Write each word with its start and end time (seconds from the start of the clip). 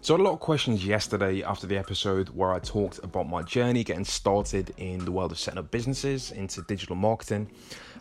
So, 0.00 0.14
a 0.14 0.16
lot 0.16 0.32
of 0.32 0.38
questions 0.38 0.86
yesterday 0.86 1.42
after 1.42 1.66
the 1.66 1.76
episode 1.76 2.28
where 2.28 2.52
I 2.52 2.60
talked 2.60 3.00
about 3.02 3.28
my 3.28 3.42
journey 3.42 3.82
getting 3.82 4.04
started 4.04 4.72
in 4.76 5.04
the 5.04 5.10
world 5.10 5.32
of 5.32 5.40
setting 5.40 5.58
up 5.58 5.72
businesses 5.72 6.30
into 6.30 6.62
digital 6.62 6.94
marketing. 6.94 7.50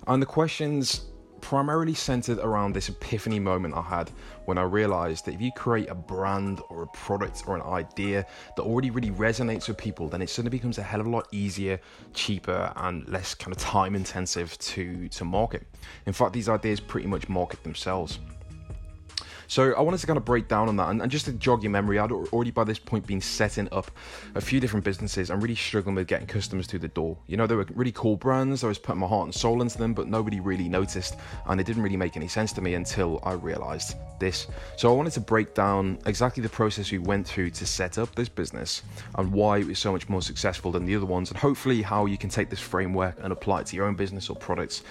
And 0.06 0.22
the 0.22 0.28
questions 0.28 1.08
primarily 1.42 1.96
centered 1.96 2.38
around 2.38 2.74
this 2.74 2.90
epiphany 2.90 3.40
moment 3.40 3.74
I 3.74 3.82
had 3.82 4.12
when 4.46 4.60
I 4.60 4.62
realized 4.62 5.26
that 5.26 5.34
if 5.34 5.42
you 5.42 5.52
create 5.56 5.90
a 5.90 5.96
brand 5.96 6.62
or 6.70 6.84
a 6.84 6.88
product 6.88 7.44
or 7.48 7.56
an 7.56 7.64
idea 7.64 8.28
that 8.56 8.62
already 8.62 8.92
really 8.92 9.12
resonates 9.12 9.68
with 9.68 9.78
people, 9.78 10.08
then 10.08 10.22
it 10.22 10.30
suddenly 10.30 10.56
becomes 10.56 10.78
a 10.78 10.84
hell 10.84 11.02
of 11.02 11.08
a 11.08 11.10
lot 11.10 11.28
easier, 11.32 11.80
cheaper, 12.14 12.72
and 12.76 13.08
less 13.10 13.34
kind 13.34 13.56
of 13.56 13.60
time 13.60 13.96
intensive 13.96 14.56
to, 14.60 15.10
to 15.10 15.26
market. 15.26 15.66
In 16.06 16.14
fact, 16.14 16.34
these 16.34 16.48
ideas 16.48 16.80
pretty 16.80 17.08
much 17.08 17.28
market 17.28 17.64
themselves. 17.64 18.20
So 19.48 19.74
I 19.74 19.82
wanted 19.82 20.00
to 20.00 20.08
kind 20.08 20.18
of 20.18 20.26
break 20.26 20.48
down 20.48 20.68
on 20.68 20.76
that 20.76 20.90
and, 20.90 21.02
and, 21.02 21.10
just 21.10 21.26
to 21.26 21.34
jog 21.34 21.64
your 21.64 21.72
memory, 21.72 22.00
I'd 22.00 22.12
already 22.12 22.52
by 22.52 22.66
this 22.66 22.80
point 22.80 23.08
been 23.08 23.22
setting 23.22 23.70
up 23.72 23.90
a 24.36 24.42
few 24.42 24.60
different 24.60 24.84
businesses 24.84 25.30
and 25.30 25.42
really 25.42 25.56
struggling 25.56 25.96
with 25.96 26.08
getting 26.08 26.28
customers 26.28 26.68
through 26.68 26.80
the 26.80 26.90
door. 26.90 27.18
You 27.28 27.38
know, 27.38 27.48
they 27.48 27.56
were 27.56 27.66
really 27.74 27.94
cool 27.94 28.18
brands, 28.18 28.64
I 28.64 28.68
was 28.68 28.78
putting 28.78 29.00
my 29.00 29.08
heart 29.08 29.26
and 29.26 29.34
soul 29.34 29.62
into 29.62 29.78
them, 29.78 29.94
but 29.94 30.08
nobody 30.08 30.42
really 30.42 30.68
noticed 30.68 31.16
and 31.48 31.62
it 31.62 31.66
didn't 31.66 31.82
really 31.82 31.98
make 31.98 32.18
any 32.18 32.28
sense 32.28 32.52
to 32.54 32.62
me 32.62 32.74
until 32.74 33.22
I 33.24 33.34
realized 33.34 33.96
this. 34.20 34.48
So 34.76 34.92
I 34.92 34.96
wanted 34.96 35.14
to 35.14 35.22
break 35.22 35.54
down 35.54 36.00
exactly 36.06 36.44
the 36.44 36.50
process 36.50 36.92
we 36.92 36.98
went 36.98 37.26
through 37.26 37.52
to 37.52 37.66
set 37.66 37.98
up 37.98 38.14
this 38.16 38.30
business 38.30 38.84
and 39.16 39.32
why 39.32 39.60
it 39.60 39.68
was 39.68 39.80
so 39.80 39.92
much 39.92 40.10
more 40.10 40.22
successful 40.22 40.72
than 40.72 40.86
the 40.86 40.96
other 40.96 41.06
ones, 41.06 41.30
and 41.30 41.40
hopefully 41.40 41.82
how 41.82 42.06
you 42.06 42.18
can 42.18 42.30
take 42.30 42.50
this 42.50 42.60
framework 42.60 43.16
and 43.22 43.32
apply 43.32 43.62
it 43.62 43.68
to 43.68 43.76
your 43.76 43.86
own 43.86 43.96
business 43.96 44.30
or 44.30 44.36
products. 44.36 44.84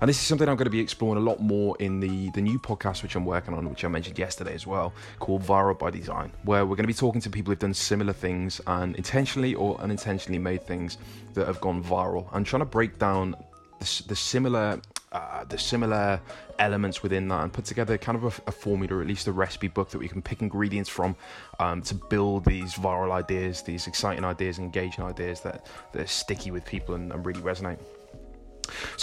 And 0.00 0.08
this 0.08 0.18
is 0.18 0.26
something 0.26 0.48
I'm 0.48 0.56
going 0.56 0.66
to 0.66 0.70
be 0.70 0.80
exploring 0.80 1.22
a 1.22 1.24
lot 1.24 1.40
more 1.40 1.76
in 1.78 2.00
the, 2.00 2.30
the 2.30 2.42
new 2.42 2.58
podcast 2.58 3.02
which 3.02 3.14
I'm 3.14 3.24
working 3.24 3.54
on, 3.54 3.68
which 3.68 3.84
I'm 3.84 3.93
mentioned 3.94 4.18
yesterday 4.18 4.54
as 4.54 4.66
well, 4.66 4.92
called 5.20 5.42
Viral 5.42 5.78
by 5.78 5.90
Design, 5.90 6.30
where 6.42 6.66
we're 6.66 6.76
going 6.76 6.84
to 6.84 6.94
be 6.96 7.02
talking 7.06 7.20
to 7.22 7.30
people 7.30 7.50
who've 7.52 7.58
done 7.58 7.72
similar 7.72 8.12
things 8.12 8.60
and 8.66 8.94
intentionally 8.96 9.54
or 9.54 9.80
unintentionally 9.80 10.38
made 10.38 10.66
things 10.66 10.98
that 11.34 11.46
have 11.46 11.60
gone 11.60 11.82
viral 11.82 12.26
and 12.34 12.44
trying 12.44 12.60
to 12.60 12.66
break 12.66 12.98
down 12.98 13.34
the, 13.78 14.02
the 14.08 14.16
similar 14.16 14.80
uh, 15.12 15.44
the 15.44 15.56
similar 15.56 16.20
elements 16.58 17.00
within 17.04 17.28
that 17.28 17.40
and 17.44 17.52
put 17.52 17.64
together 17.64 17.96
kind 17.96 18.16
of 18.18 18.24
a, 18.24 18.48
a, 18.48 18.52
formula 18.52 18.96
or 18.96 19.00
at 19.00 19.06
least 19.06 19.28
a 19.28 19.32
recipe 19.32 19.68
book 19.68 19.88
that 19.90 19.98
we 19.98 20.08
can 20.08 20.20
pick 20.20 20.42
ingredients 20.42 20.90
from 20.90 21.14
um, 21.60 21.80
to 21.80 21.94
build 21.94 22.44
these 22.44 22.74
viral 22.74 23.12
ideas 23.12 23.62
these 23.62 23.86
exciting 23.86 24.24
ideas 24.24 24.58
engaging 24.58 25.04
ideas 25.04 25.40
that, 25.40 25.66
that 25.92 26.02
are 26.02 26.06
sticky 26.08 26.50
with 26.50 26.64
people 26.64 26.96
and, 26.96 27.12
and 27.12 27.24
really 27.24 27.40
resonate 27.42 27.78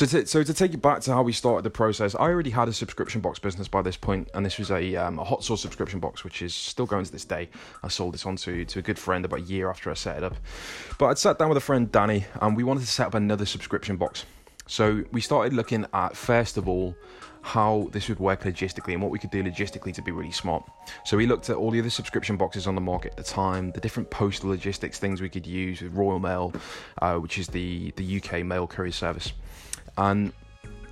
so 0.07 0.19
to, 0.19 0.25
so 0.25 0.41
to 0.41 0.53
take 0.53 0.71
you 0.71 0.80
back 0.80 1.02
to 1.02 1.13
how 1.13 1.21
we 1.21 1.31
started 1.31 1.63
the 1.63 1.69
process, 1.69 2.16
I 2.16 2.21
already 2.21 2.49
had 2.49 2.67
a 2.67 2.73
subscription 2.73 3.21
box 3.21 3.38
business 3.38 3.67
by 3.67 3.83
this 3.83 3.97
point, 3.97 4.30
and 4.33 4.44
this 4.44 4.57
was 4.57 4.71
a, 4.71 4.95
um, 4.95 5.19
a 5.19 5.23
hot 5.23 5.44
sauce 5.44 5.61
subscription 5.61 5.99
box, 5.99 6.23
which 6.23 6.41
is 6.41 6.55
still 6.55 6.88
going 6.88 7.05
to 7.05 7.11
this 7.11 7.23
day. 7.23 7.49
I 7.83 7.88
sold 7.88 8.16
this 8.16 8.25
on 8.25 8.35
to, 8.38 8.66
to 8.66 8.79
a 8.79 8.81
good 8.81 8.97
friend 8.97 9.25
about 9.25 9.41
a 9.41 9.44
year 9.44 9.69
after 9.69 9.91
I 9.91 9.94
set 9.94 10.17
it 10.17 10.23
up. 10.23 10.35
But 10.97 11.07
I'd 11.07 11.19
sat 11.19 11.38
down 11.38 11.49
with 11.49 11.57
a 11.57 11.61
friend, 11.61 11.91
Danny, 11.91 12.25
and 12.41 12.57
we 12.57 12.63
wanted 12.63 12.81
to 12.81 12.88
set 12.88 13.05
up 13.05 13.13
another 13.13 13.45
subscription 13.45 13.95
box. 13.95 14.25
So 14.66 15.03
we 15.11 15.22
started 15.22 15.53
looking 15.53 15.85
at, 15.94 16.17
first 16.17 16.57
of 16.57 16.67
all, 16.67 16.95
how 17.44 17.88
this 17.91 18.09
would 18.09 18.19
work 18.19 18.41
logistically 18.41 18.94
and 18.94 19.03
what 19.03 19.11
we 19.11 19.19
could 19.19 19.31
do 19.31 19.44
logistically 19.44 19.94
to 19.94 20.02
be 20.02 20.11
really 20.11 20.31
smart. 20.31 20.63
So 21.05 21.16
we 21.16 21.27
looked 21.27 21.52
at 21.52 21.57
all 21.57 21.69
the 21.69 21.79
other 21.79 21.89
subscription 21.91 22.38
boxes 22.38 22.66
on 22.66 22.73
the 22.73 22.81
market 22.81 23.11
at 23.11 23.17
the 23.17 23.23
time, 23.23 23.72
the 23.72 23.81
different 23.81 24.09
postal 24.09 24.49
logistics 24.49 24.97
things 24.97 25.22
we 25.22 25.29
could 25.29 25.45
use 25.45 25.81
with 25.81 25.94
Royal 25.94 26.19
Mail, 26.19 26.53
uh, 27.03 27.17
which 27.17 27.38
is 27.38 27.47
the, 27.47 27.94
the 27.97 28.17
UK 28.17 28.44
mail 28.44 28.66
courier 28.66 28.91
service. 28.91 29.33
And 29.97 30.34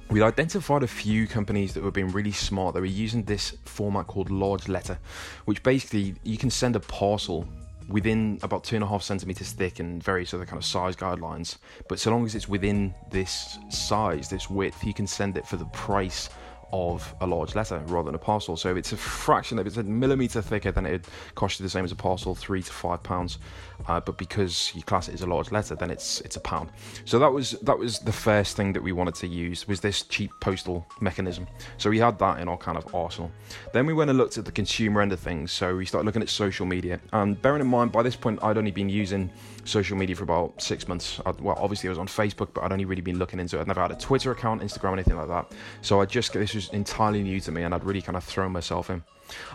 we 0.10 0.22
identified 0.24 0.84
a 0.84 0.88
few 0.88 1.28
companies 1.28 1.74
that 1.74 1.84
were 1.84 1.92
being 1.92 2.10
really 2.10 2.32
smart. 2.32 2.74
They 2.74 2.80
were 2.80 2.86
using 2.88 3.24
this 3.24 3.56
format 3.66 4.08
called 4.08 4.32
large 4.32 4.68
letter, 4.68 4.98
which 5.46 5.62
basically 5.62 6.16
you 6.24 6.38
can 6.38 6.50
send 6.50 6.76
a 6.76 6.80
parcel 6.80 7.48
within 7.88 8.40
about 8.44 8.64
two 8.64 8.76
and 8.76 8.84
a 8.84 8.88
half 8.88 9.02
centimeters 9.02 9.52
thick 9.52 9.80
and 9.80 10.02
various 10.04 10.34
other 10.34 10.46
kind 10.46 10.58
of 10.58 10.66
size 10.66 10.96
guidelines. 10.96 11.58
But 11.88 12.00
so 12.00 12.12
long 12.12 12.26
as 12.26 12.36
it's 12.36 12.48
within 12.48 12.94
this 13.12 13.58
size, 13.70 14.30
this 14.30 14.50
width, 14.50 14.84
you 14.84 14.94
can 14.94 15.08
send 15.08 15.38
it 15.38 15.48
for 15.48 15.58
the 15.58 15.66
price 15.66 16.30
of 16.72 17.14
a 17.22 17.28
large 17.28 17.56
letter 17.56 17.80
rather 17.88 18.08
than 18.08 18.16
a 18.16 18.20
parcel. 18.20 18.58
So 18.58 18.76
it's 18.76 18.92
a 18.92 18.98
fraction 18.98 19.60
of 19.60 19.68
it's 19.68 19.78
a 19.78 19.84
millimeter 19.84 20.42
thicker 20.42 20.72
than 20.72 20.86
it 20.86 21.06
cost 21.36 21.60
you 21.60 21.64
the 21.64 21.70
same 21.70 21.86
as 21.86 21.92
a 21.92 21.96
parcel, 21.96 22.36
three 22.36 22.62
to 22.62 22.72
five 22.72 23.04
pounds. 23.04 23.40
Uh, 23.88 24.00
but 24.00 24.18
because 24.18 24.72
you 24.76 24.84
class 24.84 25.08
it 25.08 25.14
as 25.14 25.22
a 25.22 25.28
large 25.28 25.52
letter, 25.52 25.76
then 25.76 25.90
it's 25.90 26.22
it's 26.22 26.36
a 26.36 26.40
pound. 26.40 26.70
So 27.06 27.18
that 27.20 27.32
was 27.32 27.52
that 27.62 27.78
was 27.78 28.00
the 28.00 28.12
first 28.12 28.58
thing 28.58 28.74
that 28.74 28.84
we 28.84 28.92
wanted 28.92 29.16
to 29.16 29.28
use 29.28 29.68
was 29.68 29.80
this 29.80 30.04
cheap 30.04 30.32
postal 30.42 30.86
mechanism. 31.00 31.48
So 31.78 31.90
we 31.90 32.00
had 32.00 32.20
that 32.20 32.40
in 32.40 32.48
our 32.50 32.58
kind 32.58 32.78
of 32.78 32.94
arsenal. 32.94 33.32
Then 33.74 33.86
we 33.86 33.94
went 33.94 34.10
and 34.10 34.18
looked 34.18 34.38
at 34.38 34.46
the 34.46 34.52
consumer 34.52 35.02
end 35.02 35.14
of 35.14 35.20
things. 35.20 35.52
So 35.52 35.76
we 35.76 35.86
started 35.86 36.06
looking 36.06 36.22
at 36.22 36.30
social 36.30 36.66
media. 36.66 37.00
And 37.14 37.42
bearing 37.42 37.62
in 37.62 37.68
mind, 37.68 37.92
by 37.92 38.04
this 38.04 38.16
point, 38.16 38.44
I'd 38.44 38.58
only 38.58 38.72
been 38.72 38.90
using 38.90 39.30
social 39.66 39.98
media 39.98 40.16
for 40.16 40.24
about 40.24 40.62
six 40.62 40.88
months. 40.88 41.22
I'd, 41.26 41.40
well, 41.40 41.58
obviously 41.60 41.90
I 41.90 41.92
was 41.92 42.00
on 42.00 42.08
Facebook, 42.08 42.50
but 42.54 42.64
I'd 42.64 42.72
only 42.72 42.86
really 42.86 43.02
been 43.02 43.18
looking 43.18 43.40
into 43.40 43.58
it. 43.58 43.62
I'd 43.62 43.68
never 43.68 43.82
had 43.82 43.92
a 43.92 43.96
Twitter 43.96 44.32
account, 44.32 44.62
Instagram, 44.62 44.94
anything 44.94 45.16
like 45.16 45.28
that. 45.28 45.52
So 45.82 46.02
I 46.02 46.06
just 46.06 46.34
this 46.34 46.54
was 46.54 46.59
entirely 46.68 47.24
new 47.24 47.40
to 47.40 47.52
me, 47.52 47.64
and 47.64 47.74
I'd 47.74 47.84
really 47.84 48.02
kind 48.02 48.18
of 48.18 48.24
thrown 48.24 48.52
myself 48.52 48.90
in. 48.90 49.04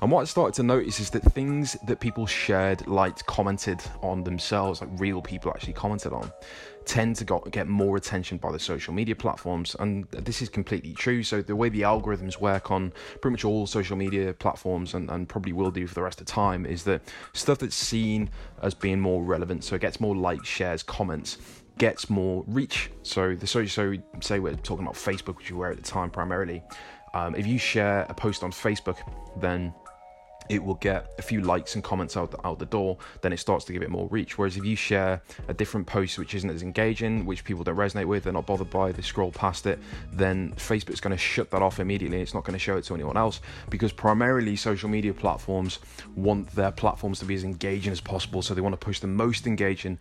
And 0.03 0.11
what 0.11 0.23
I 0.23 0.25
started 0.25 0.55
to 0.55 0.63
notice 0.63 1.01
is 1.01 1.11
that 1.11 1.23
things 1.33 1.77
that 1.87 2.01
people 2.01 2.27
shared, 2.27 2.87
liked, 2.87 3.27
commented 3.27 3.83
on 4.03 4.25
themselves, 4.25 4.81
like 4.81 4.91
real 4.99 5.21
people 5.21 5.51
actually 5.51 5.73
commented 5.73 6.13
on, 6.13 6.31
tend 6.85 7.17
to 7.17 7.41
get 7.51 7.67
more 7.67 7.97
attention 7.97 8.39
by 8.39 8.53
the 8.53 8.59
social 8.59 8.95
media 8.95 9.15
platforms. 9.15 9.75
And 9.79 10.05
this 10.13 10.43
is 10.43 10.49
completely 10.49 10.93
true. 10.93 11.23
So, 11.23 11.43
the 11.43 11.57
way 11.57 11.69
the 11.69 11.83
algorithms 11.83 12.41
work 12.41 12.71
on 12.71 12.93
pretty 13.21 13.33
much 13.33 13.45
all 13.45 13.67
social 13.67 13.97
media 13.97 14.33
platforms 14.35 14.95
and, 14.95 15.11
and 15.11 15.29
probably 15.29 15.53
will 15.53 15.71
do 15.71 15.87
for 15.87 15.95
the 15.95 16.03
rest 16.03 16.21
of 16.21 16.27
time 16.27 16.67
is 16.67 16.85
that 16.85 17.03
stuff 17.33 17.59
that's 17.59 17.77
seen 17.77 18.31
as 18.63 18.75
being 18.75 19.01
more 19.01 19.23
relevant, 19.23 19.65
so 19.65 19.75
it 19.75 19.81
gets 19.81 20.01
more 20.01 20.15
likes, 20.15 20.49
shares, 20.49 20.83
comments, 20.83 21.39
gets 21.79 22.09
more 22.09 22.45
reach. 22.47 22.91
So 23.03 23.35
the 23.35 23.47
so 23.47 23.65
so 23.67 23.95
say 24.21 24.39
we're 24.39 24.55
talking 24.55 24.85
about 24.85 24.95
Facebook, 24.95 25.37
which 25.37 25.51
you 25.51 25.57
were 25.57 25.71
at 25.71 25.77
the 25.77 25.83
time 25.83 26.11
primarily. 26.11 26.63
Um, 27.15 27.35
if 27.35 27.47
you 27.47 27.59
share 27.59 28.07
a 28.09 28.15
post 28.15 28.43
on 28.43 28.51
Facebook, 28.51 28.99
then 29.41 29.73
it 30.49 30.63
will 30.63 30.75
get 30.75 31.13
a 31.19 31.23
few 31.23 31.41
likes 31.41 31.75
and 31.75 31.83
comments 31.83 32.17
out 32.17 32.31
the, 32.31 32.47
out 32.47 32.59
the 32.59 32.67
door, 32.67 32.99
then 33.23 33.33
it 33.33 33.39
starts 33.39 33.65
to 33.65 33.73
give 33.73 33.83
it 33.83 33.91
more 33.91 34.09
reach. 34.11 34.37
Whereas 34.37 34.57
if 34.57 34.65
you 34.65 34.77
share 34.77 35.23
a 35.49 35.55
different 35.55 35.87
post 35.87 36.19
which 36.19 36.35
isn't 36.35 36.51
as 36.51 36.63
engaging, 36.63 37.25
which 37.25 37.45
people 37.45 37.65
don't 37.65 37.77
resonate 37.77 38.05
with, 38.05 38.25
they're 38.25 38.33
not 38.33 38.47
bothered 38.47 38.71
by, 38.71 38.93
they 38.93 39.03
scroll 39.03 39.33
past 39.33 39.67
it, 39.67 39.79
then 40.13 40.53
Facebook's 40.57 41.01
going 41.01 41.13
to 41.13 41.19
shut 41.19 41.51
that 41.51 41.63
off 41.63 41.81
immediately. 41.81 42.21
It's 42.21 42.35
not 42.35 42.45
going 42.45 42.53
to 42.55 42.59
show 42.59 42.77
it 42.77 42.85
to 42.85 42.95
anyone 42.95 43.17
else 43.17 43.41
because 43.71 43.93
primarily 43.93 44.57
social 44.57 44.89
media 44.89 45.15
platforms 45.15 45.79
want 46.15 46.51
their 46.51 46.73
platforms 46.73 47.21
to 47.21 47.25
be 47.25 47.35
as 47.35 47.45
engaging 47.45 47.93
as 47.93 48.01
possible. 48.01 48.43
So 48.43 48.55
they 48.55 48.61
want 48.61 48.75
to 48.75 48.85
push 48.85 49.01
the 49.01 49.07
most 49.07 49.47
engaging 49.47 49.99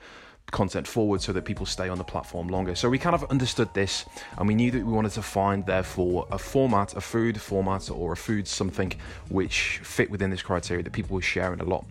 content 0.52 0.88
forward 0.88 1.22
so 1.22 1.34
that 1.34 1.44
people 1.44 1.66
stay 1.66 1.90
on 1.90 1.98
the 1.98 2.04
platform 2.04 2.48
longer. 2.48 2.76
So 2.76 2.90
we 2.90 2.98
kind 3.00 3.16
of 3.16 3.24
understood 3.32 3.74
this 3.74 4.06
and 4.38 4.48
we 4.48 4.56
knew 4.56 4.72
that 4.72 4.86
we 4.86 4.92
wanted 4.92 5.12
to 5.14 5.22
find, 5.22 5.66
therefore, 5.66 6.28
a 6.32 6.38
format, 6.38 6.96
a 6.96 7.02
food 7.02 7.42
format 7.42 7.90
or 7.90 8.14
a 8.14 8.18
food 8.18 8.48
something 8.48 8.94
which 9.30 9.80
fit 9.84 10.10
within 10.10 10.30
this 10.30 10.42
criteria 10.42 10.84
that 10.84 10.94
people 10.94 11.16
were 11.16 11.22
sharing 11.22 11.60
a 11.60 11.64
lot. 11.64 11.86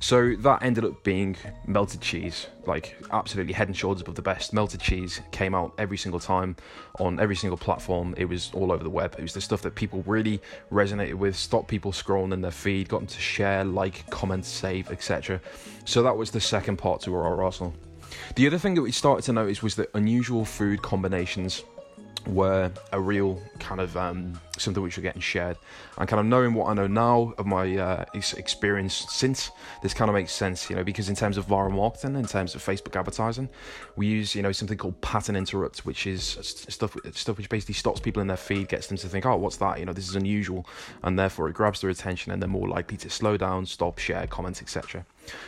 So 0.00 0.34
that 0.36 0.62
ended 0.62 0.84
up 0.84 1.02
being 1.04 1.36
melted 1.66 2.00
cheese, 2.00 2.48
like 2.66 2.96
absolutely 3.10 3.52
head 3.52 3.68
and 3.68 3.76
shoulders 3.76 4.02
above 4.02 4.16
the 4.16 4.22
best. 4.22 4.52
Melted 4.52 4.80
cheese 4.80 5.20
came 5.30 5.54
out 5.54 5.72
every 5.78 5.96
single 5.96 6.20
time 6.20 6.56
on 6.98 7.20
every 7.20 7.36
single 7.36 7.56
platform. 7.56 8.14
It 8.16 8.24
was 8.24 8.50
all 8.54 8.72
over 8.72 8.82
the 8.82 8.90
web. 8.90 9.14
It 9.18 9.22
was 9.22 9.34
the 9.34 9.40
stuff 9.40 9.62
that 9.62 9.74
people 9.74 10.02
really 10.06 10.40
resonated 10.72 11.14
with, 11.14 11.36
stopped 11.36 11.68
people 11.68 11.92
scrolling 11.92 12.32
in 12.32 12.40
their 12.40 12.50
feed, 12.50 12.88
got 12.88 12.98
them 12.98 13.06
to 13.06 13.20
share, 13.20 13.64
like, 13.64 14.08
comment, 14.10 14.44
save, 14.44 14.90
etc. 14.90 15.40
So 15.84 16.02
that 16.02 16.16
was 16.16 16.30
the 16.30 16.40
second 16.40 16.78
part 16.78 17.00
to 17.02 17.14
our 17.14 17.42
arsenal. 17.42 17.74
The 18.36 18.46
other 18.46 18.58
thing 18.58 18.74
that 18.74 18.82
we 18.82 18.92
started 18.92 19.24
to 19.24 19.32
notice 19.32 19.62
was 19.62 19.74
that 19.76 19.90
unusual 19.94 20.44
food 20.44 20.82
combinations 20.82 21.64
were 22.28 22.70
a 22.92 23.00
real 23.00 23.40
kind 23.58 23.80
of 23.80 23.96
um, 23.96 24.38
something 24.58 24.82
which 24.82 24.96
were 24.96 25.02
getting 25.02 25.20
shared. 25.20 25.56
And 25.96 26.08
kind 26.08 26.20
of 26.20 26.26
knowing 26.26 26.54
what 26.54 26.68
I 26.68 26.74
know 26.74 26.86
now 26.86 27.34
of 27.38 27.46
my 27.46 27.76
uh, 27.76 28.04
experience 28.14 29.06
since, 29.08 29.50
this 29.82 29.94
kind 29.94 30.08
of 30.08 30.14
makes 30.14 30.32
sense, 30.32 30.68
you 30.68 30.76
know, 30.76 30.84
because 30.84 31.08
in 31.08 31.16
terms 31.16 31.38
of 31.38 31.46
viral 31.46 31.72
marketing, 31.72 32.16
in 32.16 32.26
terms 32.26 32.54
of 32.54 32.64
Facebook 32.64 32.96
advertising, 32.96 33.48
we 33.96 34.06
use, 34.06 34.34
you 34.34 34.42
know, 34.42 34.52
something 34.52 34.76
called 34.76 35.00
pattern 35.00 35.36
interrupt, 35.36 35.86
which 35.86 36.06
is 36.06 36.22
stuff 36.68 36.96
stuff 37.12 37.36
which 37.36 37.48
basically 37.48 37.74
stops 37.74 38.00
people 38.00 38.20
in 38.20 38.28
their 38.28 38.36
feed, 38.36 38.68
gets 38.68 38.88
them 38.88 38.96
to 38.98 39.08
think, 39.08 39.24
oh, 39.26 39.36
what's 39.36 39.56
that? 39.56 39.78
You 39.78 39.86
know, 39.86 39.92
this 39.92 40.08
is 40.08 40.16
unusual, 40.16 40.66
and 41.02 41.18
therefore 41.18 41.48
it 41.48 41.54
grabs 41.54 41.80
their 41.80 41.90
attention, 41.90 42.32
and 42.32 42.42
they're 42.42 42.48
more 42.48 42.68
likely 42.68 42.96
to 42.98 43.10
slow 43.10 43.36
down, 43.36 43.66
stop, 43.66 43.98
share, 43.98 44.26
comment, 44.26 44.60
etc. 44.60 45.04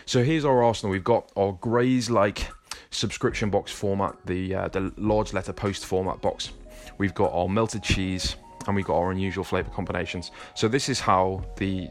So 0.06 0.22
here's 0.22 0.44
our 0.44 0.62
arsenal. 0.62 0.92
We've 0.92 1.04
got 1.04 1.30
our 1.36 1.52
Graze 1.52 2.10
like 2.10 2.48
subscription 2.90 3.50
box 3.50 3.70
format, 3.72 4.16
the 4.26 4.54
uh, 4.54 4.68
the 4.68 4.92
large 4.96 5.32
letter 5.32 5.52
post 5.52 5.86
format 5.86 6.20
box. 6.20 6.50
We've 6.98 7.14
got 7.14 7.32
our 7.32 7.48
melted 7.48 7.82
cheese 7.82 8.36
and 8.66 8.76
we've 8.76 8.84
got 8.84 8.96
our 8.96 9.10
unusual 9.10 9.44
flavor 9.44 9.70
combinations. 9.70 10.30
So 10.54 10.68
this 10.68 10.88
is 10.88 11.00
how 11.00 11.44
the 11.56 11.88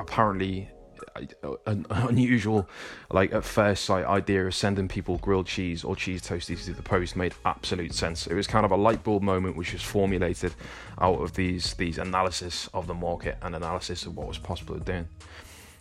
apparently 0.00 0.68
uh, 1.16 1.54
an 1.66 1.86
unusual, 1.90 2.68
like 3.10 3.32
at 3.32 3.44
first 3.44 3.84
sight 3.84 4.04
idea 4.04 4.46
of 4.46 4.54
sending 4.54 4.88
people 4.88 5.18
grilled 5.18 5.46
cheese 5.46 5.84
or 5.84 5.94
cheese 5.96 6.22
toasties 6.22 6.64
to 6.64 6.72
the 6.72 6.82
post 6.82 7.16
made 7.16 7.34
absolute 7.44 7.94
sense. 7.94 8.26
It 8.26 8.34
was 8.34 8.46
kind 8.46 8.64
of 8.64 8.72
a 8.72 8.76
light 8.76 9.02
bulb 9.02 9.22
moment 9.22 9.56
which 9.56 9.72
was 9.72 9.82
formulated 9.82 10.54
out 11.00 11.20
of 11.20 11.34
these 11.34 11.74
these 11.74 11.98
analysis 11.98 12.68
of 12.74 12.86
the 12.86 12.94
market 12.94 13.38
and 13.42 13.54
analysis 13.54 14.06
of 14.06 14.16
what 14.16 14.28
was 14.28 14.38
possible 14.38 14.74
of 14.74 14.84
doing. 14.84 15.08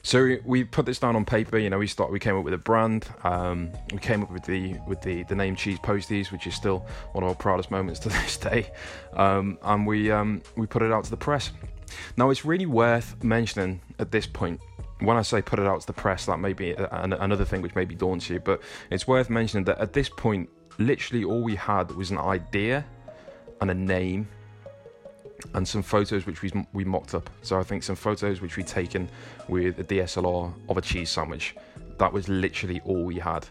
So 0.03 0.35
we 0.44 0.65
put 0.65 0.85
this 0.85 1.00
down 1.00 1.15
on 1.15 1.23
paper. 1.23 1.57
You 1.57 1.69
know, 1.69 1.79
we 1.79 1.88
start. 1.88 2.11
We 2.11 2.19
came 2.19 2.38
up 2.38 2.44
with 2.44 2.53
a 2.53 2.57
brand. 2.57 3.07
Um, 3.23 3.71
we 3.91 4.00
came 4.00 4.21
up 4.21 4.29
with 4.29 4.44
the 4.44 4.75
with 4.85 5.01
the 5.01 5.23
the 5.23 5.35
name 5.35 5.55
Cheese 5.55 5.79
Posties, 5.79 6.29
which 6.29 6.45
is 6.45 6.53
still 6.53 6.85
one 7.13 7.23
of 7.23 7.29
our 7.29 7.35
proudest 7.35 7.71
moments 7.71 8.01
to 8.01 8.09
this 8.21 8.35
day. 8.35 8.69
Um, 9.13 9.57
and 9.63 9.88
we 9.88 10.11
um, 10.11 10.41
we 10.57 10.67
put 10.67 10.81
it 10.81 10.91
out 10.91 11.05
to 11.05 11.09
the 11.09 11.17
press. 11.17 11.51
Now 12.17 12.29
it's 12.31 12.44
really 12.44 12.65
worth 12.65 13.23
mentioning 13.23 13.79
at 13.97 14.11
this 14.11 14.27
point. 14.27 14.59
When 15.00 15.15
I 15.17 15.21
say 15.21 15.41
put 15.41 15.59
it 15.59 15.65
out 15.65 15.81
to 15.81 15.88
the 15.88 15.94
press, 15.94 16.25
that 16.25 16.39
may 16.39 16.53
be 16.53 16.73
another 16.73 17.45
thing 17.45 17.61
which 17.61 17.75
maybe 17.75 17.95
daunts 17.95 18.29
you, 18.29 18.39
but 18.39 18.61
it's 18.89 19.07
worth 19.07 19.29
mentioning 19.29 19.65
that 19.65 19.79
at 19.79 19.91
this 19.91 20.07
point, 20.07 20.49
literally 20.77 21.25
all 21.25 21.44
we 21.44 21.56
had 21.56 21.91
was 21.91 22.11
an 22.11 22.17
idea 22.17 22.85
and 23.59 23.69
a 23.69 23.73
name 23.73 24.27
and 25.54 25.68
some 25.68 25.81
photos 25.81 26.25
which 26.25 26.42
we, 26.42 26.51
we 26.74 26.84
mocked 26.84 27.13
up. 27.13 27.30
So 27.42 27.60
I 27.60 27.63
think 27.63 27.84
some 27.84 27.95
photos 27.95 28.42
which 28.42 28.57
we'd 28.57 28.68
taken 28.68 29.10
with 29.48 29.80
a 29.80 29.84
DSLR 29.84 30.54
of 30.69 30.78
a 30.78 30.81
cheese 30.81 31.10
sandwich. 31.10 31.56
That 31.98 32.12
was 32.12 32.28
literally 32.30 32.81
all 32.86 33.04
we 33.04 33.19
had. 33.19 33.45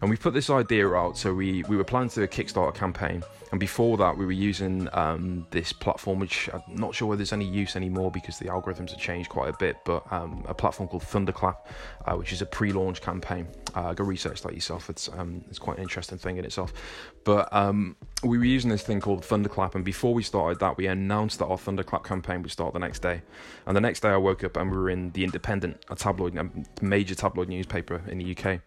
And 0.00 0.10
we 0.10 0.16
put 0.16 0.34
this 0.34 0.50
idea 0.50 0.88
out, 0.92 1.16
so 1.16 1.32
we, 1.32 1.62
we 1.64 1.76
were 1.76 1.84
planning 1.84 2.10
to 2.10 2.16
do 2.16 2.22
a 2.22 2.28
Kickstarter 2.28 2.74
campaign 2.74 3.22
and 3.52 3.60
before 3.60 3.96
that, 3.98 4.16
we 4.16 4.26
were 4.26 4.32
using 4.32 4.88
um, 4.92 5.46
this 5.50 5.72
platform, 5.72 6.18
which 6.18 6.50
I'm 6.52 6.62
not 6.74 6.94
sure 6.94 7.08
whether 7.08 7.18
there's 7.18 7.32
any 7.32 7.46
use 7.46 7.76
anymore 7.76 8.10
because 8.10 8.38
the 8.38 8.46
algorithms 8.46 8.90
have 8.90 8.98
changed 8.98 9.30
quite 9.30 9.48
a 9.48 9.56
bit. 9.56 9.76
But 9.84 10.10
um, 10.12 10.44
a 10.48 10.54
platform 10.54 10.88
called 10.88 11.04
Thunderclap, 11.04 11.66
uh, 12.04 12.14
which 12.16 12.32
is 12.32 12.42
a 12.42 12.46
pre-launch 12.46 13.00
campaign. 13.00 13.46
Uh, 13.74 13.92
go 13.92 14.04
research 14.04 14.42
that 14.42 14.54
yourself. 14.54 14.90
It's 14.90 15.08
um, 15.16 15.44
it's 15.48 15.58
quite 15.58 15.76
an 15.76 15.84
interesting 15.84 16.18
thing 16.18 16.38
in 16.38 16.44
itself. 16.44 16.72
But 17.24 17.52
um, 17.52 17.96
we 18.22 18.38
were 18.38 18.44
using 18.44 18.70
this 18.70 18.82
thing 18.82 19.00
called 19.00 19.24
Thunderclap, 19.24 19.74
and 19.74 19.84
before 19.84 20.14
we 20.14 20.22
started 20.22 20.58
that, 20.60 20.76
we 20.76 20.86
announced 20.86 21.38
that 21.38 21.46
our 21.46 21.58
Thunderclap 21.58 22.04
campaign 22.04 22.42
would 22.42 22.50
start 22.50 22.72
the 22.72 22.78
next 22.78 23.00
day. 23.00 23.22
And 23.66 23.76
the 23.76 23.80
next 23.80 24.00
day, 24.00 24.08
I 24.08 24.16
woke 24.16 24.42
up 24.44 24.56
and 24.56 24.70
we 24.70 24.76
were 24.76 24.90
in 24.90 25.10
the 25.12 25.24
Independent, 25.24 25.84
a 25.88 25.94
tabloid, 25.94 26.36
a 26.36 26.48
major 26.82 27.14
tabloid 27.14 27.48
newspaper 27.48 28.02
in 28.08 28.18
the 28.18 28.36
UK. 28.36 28.60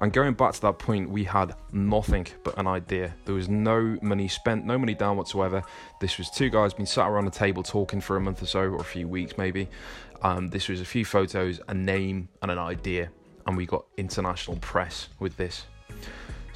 And 0.00 0.12
going 0.12 0.34
back 0.34 0.54
to 0.54 0.60
that 0.62 0.73
point, 0.74 1.10
we 1.10 1.24
had 1.24 1.54
nothing 1.72 2.26
but 2.42 2.58
an 2.58 2.66
idea. 2.66 3.14
There 3.24 3.34
was 3.34 3.48
no 3.48 3.98
money 4.02 4.28
spent, 4.28 4.64
no 4.64 4.78
money 4.78 4.94
down 4.94 5.16
whatsoever. 5.16 5.62
This 6.00 6.18
was 6.18 6.30
two 6.30 6.50
guys 6.50 6.74
being 6.74 6.86
sat 6.86 7.08
around 7.08 7.26
a 7.26 7.30
table 7.30 7.62
talking 7.62 8.00
for 8.00 8.16
a 8.16 8.20
month 8.20 8.42
or 8.42 8.46
so, 8.46 8.60
or 8.60 8.80
a 8.80 8.84
few 8.84 9.08
weeks 9.08 9.38
maybe. 9.38 9.68
Um, 10.22 10.48
this 10.48 10.68
was 10.68 10.80
a 10.80 10.84
few 10.84 11.04
photos, 11.04 11.60
a 11.68 11.74
name, 11.74 12.28
and 12.42 12.50
an 12.50 12.58
idea. 12.58 13.10
And 13.46 13.56
we 13.56 13.66
got 13.66 13.84
international 13.96 14.56
press 14.58 15.08
with 15.18 15.36
this. 15.36 15.66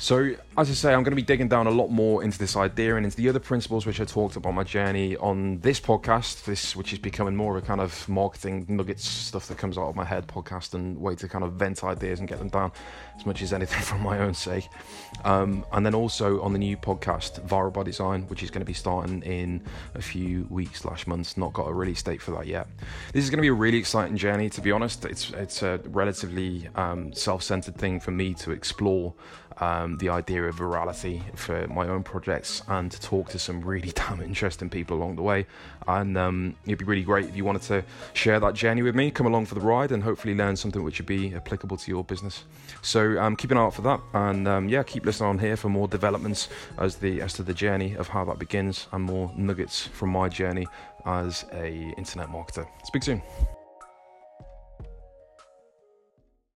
So, 0.01 0.33
as 0.57 0.71
I 0.71 0.75
say, 0.75 0.95
I'm 0.95 1.03
going 1.03 1.11
to 1.11 1.17
be 1.17 1.23
digging 1.23 1.49
down 1.49 1.67
a 1.67 1.73
lot 1.73 1.89
more 1.89 2.23
into 2.23 2.39
this 2.39 2.57
idea 2.57 2.95
and 2.95 3.05
into 3.05 3.17
the 3.17 3.29
other 3.29 3.41
principles 3.41 3.85
which 3.85 4.01
I 4.01 4.05
talked 4.05 4.37
about 4.37 4.55
my 4.55 4.63
journey 4.63 5.17
on 5.17 5.59
this 5.59 5.81
podcast, 5.81 6.45
this 6.45 6.77
which 6.77 6.93
is 6.93 7.01
becoming 7.01 7.35
more 7.35 7.57
of 7.57 7.65
a 7.65 7.67
kind 7.67 7.81
of 7.81 8.09
marketing 8.09 8.65
nuggets 8.69 9.05
stuff 9.05 9.49
that 9.49 9.59
comes 9.59 9.77
out 9.77 9.89
of 9.89 9.97
my 9.97 10.05
head 10.05 10.29
podcast 10.29 10.75
and 10.75 10.97
way 11.01 11.17
to 11.17 11.27
kind 11.27 11.43
of 11.43 11.55
vent 11.55 11.83
ideas 11.83 12.21
and 12.21 12.29
get 12.29 12.39
them 12.39 12.49
down 12.49 12.71
as 13.19 13.27
much 13.27 13.43
as 13.43 13.53
anything 13.53 13.81
for 13.83 13.97
my 13.97 14.21
own 14.21 14.35
sake. 14.35 14.69
Um, 15.25 15.67
and 15.73 15.85
then 15.85 15.97
also 15.97 16.43
on 16.43 16.53
the 16.53 16.61
new 16.61 16.77
podcast, 16.77 17.45
Viral 17.49 17.73
by 17.73 17.83
Design, 17.83 18.23
which 18.29 18.45
is 18.45 18.53
going 18.53 18.61
to 18.61 18.67
be 18.67 18.75
starting 18.75 19.23
in 19.25 19.65
a 19.97 20.01
few 20.01 20.47
weeks 20.49 20.83
slash 20.83 21.09
months. 21.09 21.37
Not 21.37 21.53
got 21.53 21.67
a 21.67 21.73
release 21.75 22.05
date 22.05 22.23
for 22.23 22.31
that 22.37 22.47
yet. 22.47 22.69
This 23.13 23.25
is 23.25 23.31
going 23.31 23.39
to 23.39 23.43
be 23.43 23.49
a 23.49 23.53
really 23.53 23.79
exciting 23.79 24.17
journey. 24.17 24.49
To 24.51 24.61
be 24.61 24.71
honest, 24.71 25.05
it's 25.05 25.31
it's 25.31 25.65
a 25.65 25.81
relatively 25.87 26.69
um, 26.77 27.13
self-centered 27.13 27.77
thing 27.77 27.99
for 27.99 28.13
me 28.13 28.33
to 28.35 28.53
explore 28.53 29.15
um, 29.61 29.97
the 29.99 30.09
idea 30.09 30.45
of 30.45 30.57
virality 30.57 31.23
for 31.37 31.67
my 31.69 31.89
own 31.89 32.03
projects 32.03 32.63
and 32.69 32.91
to 32.93 33.01
talk 33.01 33.29
to 33.31 33.39
some 33.39 33.61
really 33.61 33.91
damn 33.95 34.21
interesting 34.21 34.71
people 34.71 34.97
along 34.97 35.17
the 35.17 35.23
way. 35.23 35.47
And 35.87 36.17
um, 36.19 36.57
it'd 36.67 36.79
be 36.79 36.85
really 36.85 37.03
great 37.03 37.27
if 37.27 37.37
you 37.37 37.45
wanted 37.45 37.63
to 37.63 37.85
share 38.13 38.39
that 38.41 38.55
journey 38.55 38.83
with 38.83 38.95
me, 38.95 39.11
come 39.11 39.27
along 39.27 39.47
for 39.47 39.55
the 39.55 39.61
ride, 39.61 39.91
and 39.93 40.03
hopefully 40.03 40.35
learn 40.35 40.57
something 40.57 40.83
which 40.83 40.99
would 40.99 41.07
be 41.07 41.35
applicable 41.35 41.77
to 41.79 41.91
your 41.91 42.05
business. 42.05 42.45
So 42.83 43.19
um, 43.21 43.37
keep 43.37 43.51
an 43.51 43.57
eye 43.57 43.63
out 43.63 43.75
for 43.75 43.83
that, 43.83 44.01
and 44.13 44.47
um, 44.47 44.69
yeah, 44.69 44.83
keep 44.83 45.07
listening 45.07 45.31
on 45.31 45.39
here 45.39 45.57
for 45.57 45.69
more 45.69 45.89
developments 45.89 46.49
as 46.79 46.97
the 46.97 47.23
as 47.23 47.33
to 47.35 47.43
the 47.43 47.55
journey 47.55 47.95
of 47.95 48.09
how 48.09 48.25
that 48.27 48.39
begins 48.39 48.87
and 48.93 49.03
more 49.03 49.33
nuggets 49.37 49.87
from 49.87 50.11
my 50.11 50.29
journey 50.29 50.67
as 51.07 51.45
a 51.53 51.95
internet 51.97 52.29
marketer. 52.29 52.67
Speak 52.85 53.03
soon. 53.03 53.23